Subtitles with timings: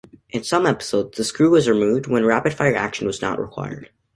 [0.31, 3.91] In some episodes, the screw was removed, when rapid-fire action was not required.